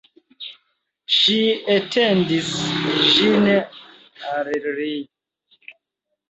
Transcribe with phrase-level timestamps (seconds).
[1.17, 1.35] Ŝi
[1.73, 2.47] etendis
[3.11, 4.89] ĝin al li.